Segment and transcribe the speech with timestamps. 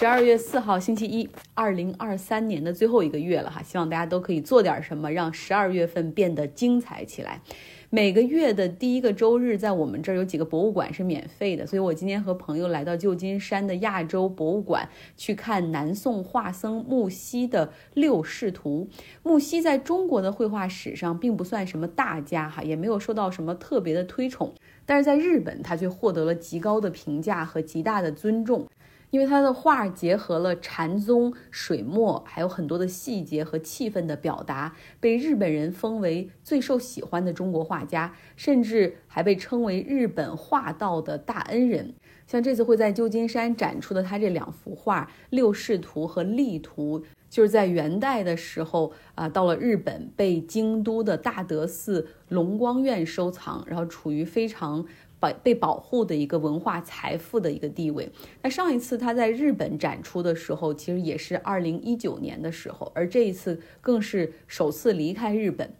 [0.00, 7.42] 十二月四号星期一，二零二三年的最后一个月了哈，希望大家都可以做点什么，让十二月份变得精彩起来。
[7.90, 14.88] 每个月的第一个周日，在我们这儿有几个博物馆是免费的，所以我今天和朋友来到旧金山的亚洲博物馆
[15.18, 18.88] 去看南宋画僧木樨的《六世图》。
[19.22, 24.54] 木樨在中国的绘画史上并不算什么大家哈，也没有受到什么特别的推崇，
[24.86, 28.66] 但是在日本他却获得了极高的评价和极大的尊重。
[29.10, 41.92] 因为他的画结合了禅宗、水墨，还有很多的细节和气氛的表达，被日本人封为最受喜欢的中国画家，甚至还被称为日本画道的大恩人。
[42.26, 54.86] 像这次会在旧金山展出的他这两幅画《六世图》和《力图》，就是在元代的时候啊，到了日本被京都的大德寺龙光院收藏，然后处于非常。
[55.20, 58.10] 保被保护的一个文化财富的一个地位。
[58.42, 65.70] 那上一次他在日本展出的时候，其实也是二零一九年的时候，而这一次更是首次离开日本。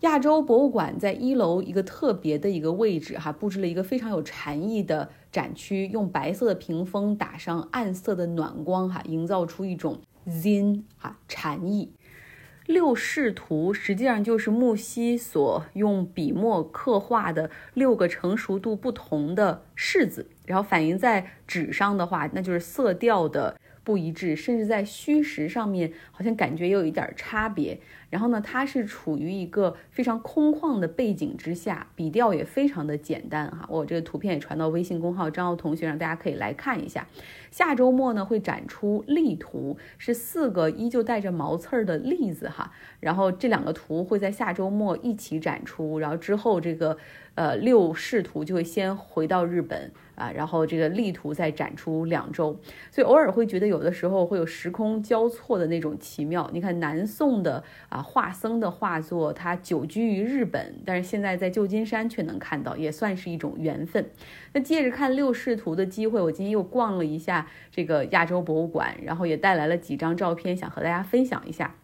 [0.00, 11.92] 亚洲博物馆在一楼一个特别的一个位置，哈，布置了一个非常有禅意的展区，用白色的屏风打上暗色的暖光，哈，营造出一种 Zen 哈禅意。
[12.70, 27.80] 六视图实际上就是木樨所用笔墨刻画的六个成熟度不同的柿子，然后反映在纸上的话，那就是色调的不一致，甚至在虚实上面好像感觉有一点差别。
[28.10, 33.64] 然后呢，它是处于一个非常空旷的背景之下，笔调也非常的简单哈。
[33.68, 37.06] 我这个图片也传到微信公号张奥同学，让大家可以来看一下。
[37.52, 42.72] 下周末呢会展出例图，是四个依旧带着毛刺儿的例子哈。
[42.98, 46.96] 然后这两个图会在下周末一起展出，然后之后这个
[47.36, 52.56] 呃六视图就会先回到日本啊，然后这个例图再展出两周。
[52.92, 56.48] 所以偶尔会觉得有的时候会有时空交错的那种奇妙。
[56.52, 57.99] 你看南宋的啊。
[58.02, 64.10] 画僧的画作，他久居于日本，但是现在在旧金山却能看到，也算是一种缘分。
[64.52, 71.74] 那借着看六视图的机会，我今天又逛了一下这个亚洲博物馆，然后也带来了几张照片，想和大家分享一下。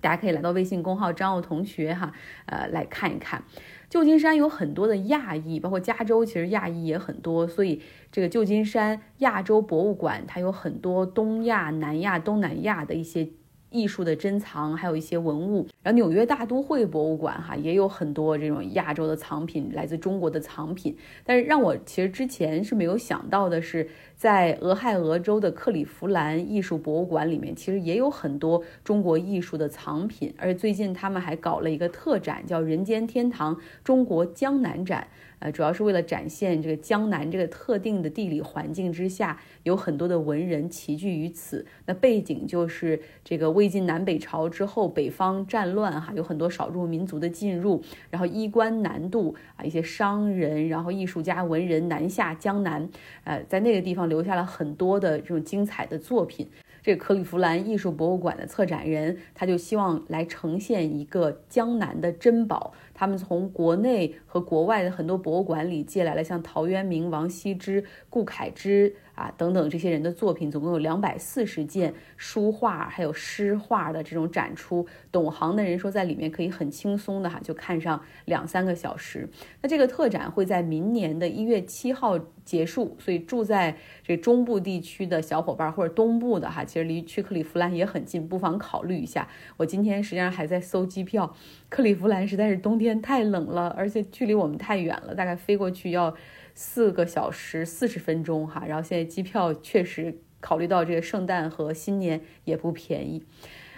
[0.00, 2.12] 大家可以来到微信公号张奥同学哈，
[2.44, 3.42] 呃，来看一看。
[3.88, 7.80] 旧金山有很多的亚裔，包括加州，其实亚裔也很多，所以
[8.12, 13.30] 这个旧金山亚洲博物馆它有很多东亚、南亚、东南亚的一些。
[13.76, 15.66] 艺术的珍藏，还有一些文物。
[15.82, 20.96] 然后纽约大都会博物馆哈也有很多这种亚洲的藏品，来自中国的藏品。
[21.24, 30.32] 但是让我其实之前是没有想到的是，在俄亥俄州的克利夫兰艺术博物馆里面，其实也有很多中国艺术的藏品。
[30.38, 35.06] 而且最近他们还搞了一个特展，叫“人间天堂中国江南展”。
[35.38, 41.66] 呃，主要是为了展现这个江南这个特定的地理环境之下，有很多的文人齐聚于此。
[41.84, 52.88] 那背景就是这个魏晋南北朝之后，北方战乱哈，有很多少数民族的进入，然后衣冠南渡啊，一些商人，然后艺术家、文人南下江南，
[53.24, 56.48] 呃，在那个地方留下了很多的这种精彩的作品。
[56.80, 62.72] 这个克利夫兰艺术博物馆的策展人，他就希望来呈现一个江南的珍宝。
[62.94, 68.94] 他们从国内和国外的很多博物馆里借来了像陶渊明、王羲之、顾恺之。
[69.16, 74.86] 啊，等等这些人的作品，总共有两百四十件书画，还有诗画的这种展出。
[75.10, 79.28] 懂行的人说，在里面可以很轻松的哈，就看上两三个小时。
[79.60, 82.16] 那这个特展会在明年的一月七号
[82.46, 89.28] 结束，所以住在这中部地区的小伙伴或者东部的哈，其实离去克利夫兰也很近，不妨考虑一下。
[89.58, 91.36] 我今天实际上还在搜机票，
[91.68, 96.16] 克利夫兰实在是冬天太冷了，而且距离我们太远了，大概飞过去要。
[96.58, 103.22] 四个小时四十分钟哈，然后现在机票确实考虑到这个圣诞和新年也不便宜。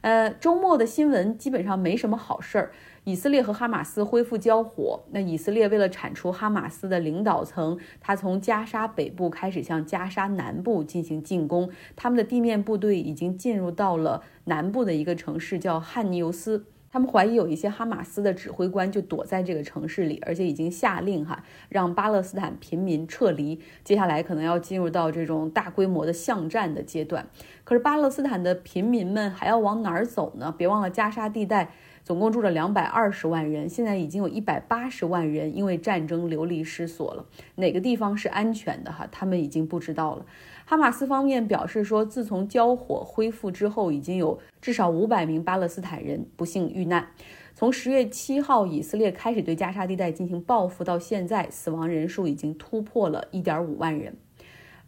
[0.00, 2.72] 呃，周末的新闻基本上没什么好事儿。
[3.04, 16.66] 以色列和哈马斯恢复交火，那以色列为了铲除哈马斯的领导层，他从加沙北部开始向加沙南部进行进攻，他们的地面部队已经进入到了南部的一个城市叫汉尼尤斯。
[16.92, 23.58] 他们怀疑有一些哈马斯的指挥官就躲在这个城市里，而且已经下令哈让巴勒斯坦平民撤离。
[23.82, 27.26] 接下来可能要进入到这种大规模的巷战的阶段。
[27.64, 30.54] 可是巴勒斯坦的平民们还要往哪儿走呢？
[30.56, 31.70] 别忘了加沙地带
[32.04, 37.24] 总共住了两百二十万人，现在已经有一百八十万人因为战争流离失所了。
[37.54, 39.08] 哪个地方是安全的哈？
[39.10, 40.26] 他们已经不知道了。
[40.64, 47.06] 哈马斯方面表示说，自从交火恢复之后，已经有至少五百名巴勒斯坦人不幸遇难。
[47.54, 54.16] 从十月七号以色列开始对加沙地带进行报复到现在，死亡人数已经突破了一点五万人。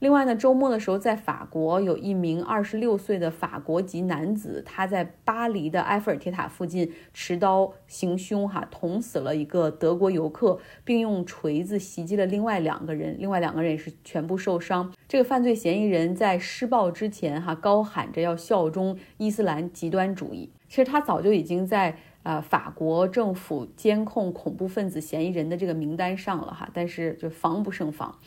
[0.05, 14.93] 另外呢，周末的时候，在法国有一名二十六岁的法国籍男子，他在巴黎的埃菲尔铁塔附近持刀行凶，哈，捅死了一个德国游客，并用锤子袭击了另外两个人，另外两个人也是全部受伤。
[15.09, 20.51] 这个犯罪嫌疑人在施暴之前，哈，高喊着要效忠伊斯兰极端主义。
[20.69, 28.19] 其实他早就已经在呃法国政府监控恐怖分子嫌疑人的这个名单上了，哈，但是就防不胜防。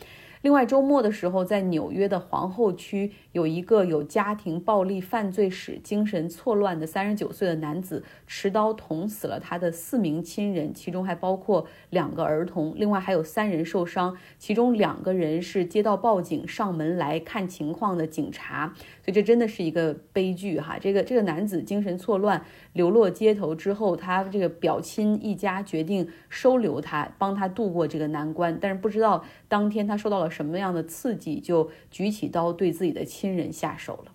[0.42, 12.72] 另外，周末的时候，在纽约的皇后区，有一个有家庭暴力犯罪史、精神错乱的三十九岁的男子，持刀捅死了他的四名亲人，其中还包括两个儿童。
[12.76, 18.72] 另外还有三人受伤，其中两个人是接到报警上门来看情况的警察。
[19.02, 20.78] 所以这真的是一个悲剧哈！
[20.80, 22.40] 这个这个男子精神错乱，
[22.74, 28.56] 流落街头之后，他这个表亲一家决定收留他，帮他度过这个难关。
[28.60, 30.27] 但是不知道当天他受到了。
[30.28, 34.12] 什么样的刺激，就举起刀对自己的亲人下手了。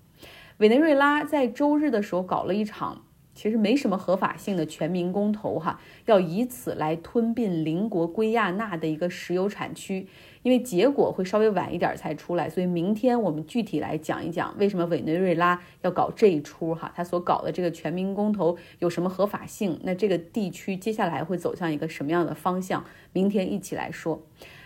[0.57, 10.07] 委内瑞拉在周日的时候搞了一场其实没什么合法性的全民公投，哈，要以此来吞并邻国圭亚那的一个石油产区。
[10.43, 19.79] 因为结果会稍微晚一点才出来，所以明天我们具体来讲一讲为什么委内瑞拉要搞这一出，哈，他所搞的这个全民公投有什么合法性？
[19.83, 22.83] 那这个地区接下来会走向一个什么样的方向？
[23.13, 24.21] 明天一起来说。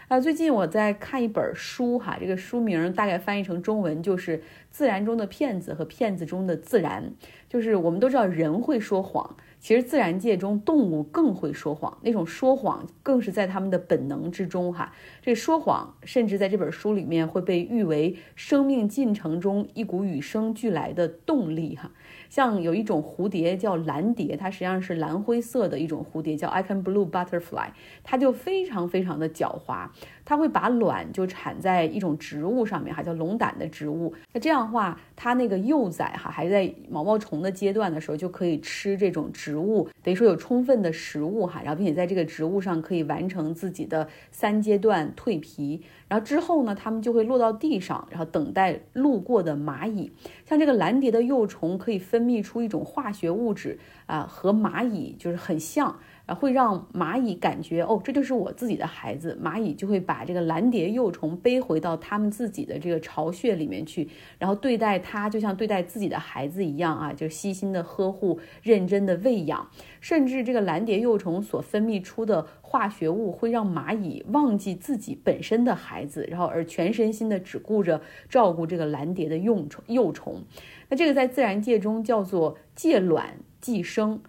[0.08, 4.38] 啊，最近我在看一本书哈，这个书名大概翻译成中文就是
[4.72, 7.14] 《自然中的骗子和骗子中的自然》。
[7.50, 14.94] 就是我们都知道人会说谎，其实自然界中动物更会说谎，那种说谎更是在他们的本能之中哈。
[15.22, 21.92] 这说谎甚至在这本书里面会被誉为生命进程中一股与生俱来的动力哈。
[22.30, 27.70] 像有一种蝴蝶叫蓝蝶，它实际上是蓝灰色的一种蝴蝶，叫 Icon Blue Butterfly，
[28.04, 29.88] 它就非常非常的狡猾，
[30.26, 34.14] 它会把卵就产在一种植物上面，哈，叫龙胆的植物。
[34.34, 45.82] 那这样的话，它那个幼崽哈还在毛毛虫的阶段的时候，就可以吃这种植物，等于说有充分的食物哈，然后并且在这个植物上可以完成自己的三阶段蜕皮。
[46.08, 50.12] 然后之后呢，它们就会落到地上，然后等待路过的蚂蚁。
[50.48, 56.00] 像这个蓝蝶的幼虫可以分泌出一种化学物质啊，和蚂蚁就是很像。
[56.28, 59.40] 啊，会让蚂蚁感觉哦，这就是我自己的孩子。
[59.42, 64.08] 蚂蚁就会把这个蓝蝶幼虫背回到他们自己的这个巢穴里面去，
[64.38, 69.68] 然后对待它就像对待自己的孩子一样啊，就悉心的呵护、认真的喂养。
[70.02, 79.82] 甚至这个蓝蝶幼虫所分泌出的化学物会让蚂蚁忘记自己本身的孩子，然后而全身心的只顾着照顾这个蓝蝶的幼虫。
[79.88, 80.44] 幼虫，
[80.90, 84.22] 那这个在自然界中叫做借卵寄生。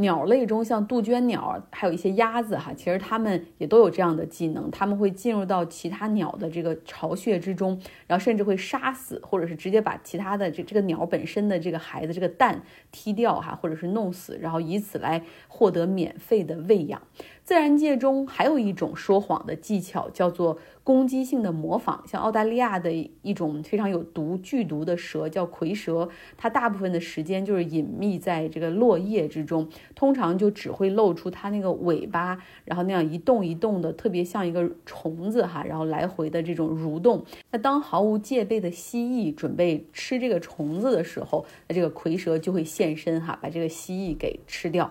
[0.00, 4.70] 鸟类中，像杜鹃鸟，还有一些鸭子，哈，其实它们也都有这样的技能。
[4.70, 12.62] 它们会进入到其他鸟的这个巢穴之中，然后甚至会杀死，或者是直接把其他的这这个鸟本身的这个孩子这个蛋
[12.92, 17.02] 踢掉，哈，或者是弄死，然后以此来获得免费的喂养。
[17.48, 20.58] 自然界中还有一种说谎的技巧，叫做。
[20.84, 22.90] 攻击性的模仿，像澳大利亚的
[23.20, 26.08] 一种非常有毒剧毒的蛇叫蝰蛇，
[26.38, 37.22] 它大部分的时间就是隐秘在这个落叶之中，通常就只会露出它那个尾巴，然后那样一动一动的，特别像一个虫子哈，然后来回的这种蠕动。
[37.50, 44.90] 那当毫无戒备的蜥蜴准备吃这个虫子的时候，那这个蝰蛇就会现身哈，把这个蜥蜴给吃掉。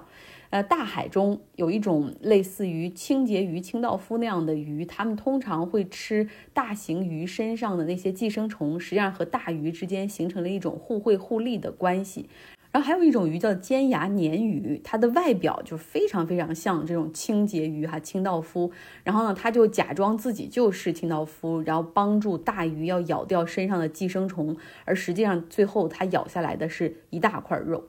[0.50, 12.30] 呃，大海中有一种类似于清洁鱼、清道夫那样的鱼，它们通常会吃大型鱼身上的那些寄生虫，实际上和大鱼之间形成了一种互惠互利的关系。
[12.72, 18.72] 然后还有一种鱼叫尖牙鲶鱼，它的外表就非常非常像这种清洁鱼哈，清道夫。
[19.04, 27.84] 然后呢，它就假装自己就是清道夫，然后帮助大鱼要咬掉身上的寄生虫，而实际上最后它咬下来的是一大块肉。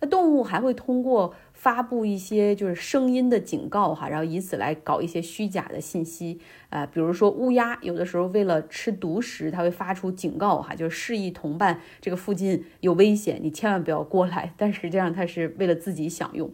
[0.00, 1.34] 那动物还会通过。
[1.62, 6.40] 发布一些就是声音的警告哈，然后以此来搞一些虚假的信息
[6.70, 14.52] 啊，比如说乌鸦有的时候为了吃独食，它会发出警告哈，就是示意同伴这个附近有危险，你千万不要过来。
[14.56, 16.50] 但实际上它是为了自己享用。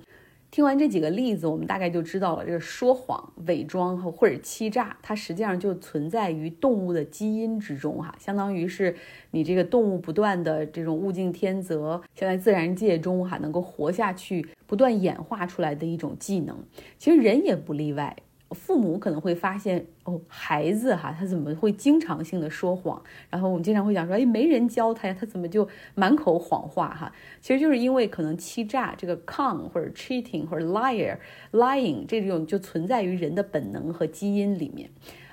[0.51, 8.97] 听完这几个例子，我们大概就知道了，这个说谎、伪装和或者欺诈，它实际上就存在于动物的基因之中，哈，相当于是
[9.31, 16.57] 你这个动物不断的这种物竞天择，现在自然界中哈能够活下去，不断演化出来的一种技能。
[16.99, 18.17] 其实人也不例外。
[18.51, 23.03] 父母可能会发现哦，孩子哈，他怎么会经常性的说谎？
[23.29, 27.13] 然后我们经常会讲说，哎，没人教他呀，他怎么就满口谎话哈？
[27.41, 31.17] 其实就是因为可能欺诈这个 con 或者 cheating 或者 liar
[31.53, 34.89] lying 这种就存在于人的本能和基因里面。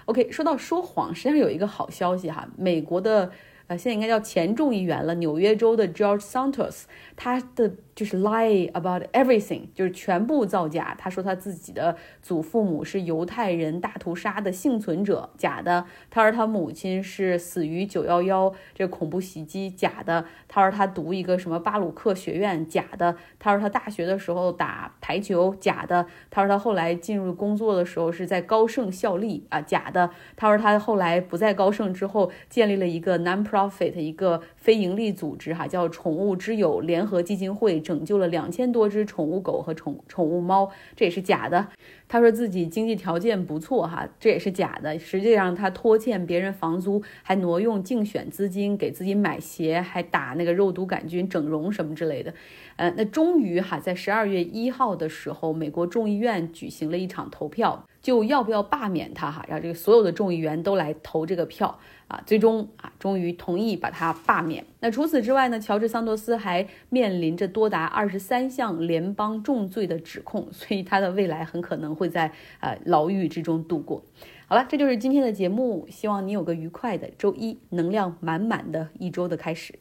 [0.05, 3.31] OK，说到说谎，实际上有一个好消息哈，美国的。
[3.67, 6.83] 呃，现在应该叫前众议员了，纽约州的 George Santos，
[7.15, 10.93] 他的就是 lie about everything，就是全部造假。
[10.99, 41.67] 他说他自己的祖父母是犹太人大屠杀的幸存者，假的；他说他母亲是死于九幺幺这恐怖袭击，假的；他说他读一个什么巴鲁克学院，假的；他说他大学的时候打排球，假的；他说他后来进入工作的时候是在高盛效力啊，假的；他说他后来不在高盛之后建立了一个 non profit 一个非盈利组织哈，叫宠物之友联合基金会，拯救了两千多只宠物狗和宠宠物猫，这也是假的。
[42.07, 44.97] 他说自己经济条件不错哈，这也是假的。
[44.97, 52.33] 实际上他拖欠别人房租，还挪用竞选资金给自己买鞋，还打那个肉毒杆菌整容什么之类的。
[52.77, 64.63] 呃，那终于哈，在十二月一号的时候，美国众议院举行了一场投票，就要不要罢免他哈，让这个所有的众议员都来投这个票啊，最终啊，终于同意把他罢免。
[64.79, 74.03] 那除此之外呢，乔治桑托斯还面临着多达二十三项联邦重罪的指控，所以他的未来很可能会在呃牢狱之中度过。
[74.47, 79.79] 好了，这就是今天的节目，希望你有个愉快的周一，能量满满的一周的开始。